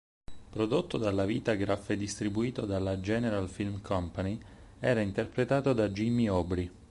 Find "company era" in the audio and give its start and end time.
3.83-4.99